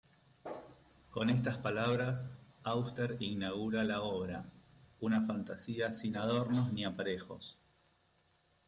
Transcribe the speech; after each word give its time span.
Con 1.11 1.29
estas 1.29 1.59
palabras 1.59 2.31
Auster 2.63 3.17
inaugura 3.19 3.83
la 3.83 4.01
obra, 4.01 4.49
una 4.99 5.21
fantasía 5.21 5.93
sin 5.93 6.17
adornos 6.17 6.73
ni 6.73 6.85
aparejos. 6.85 7.59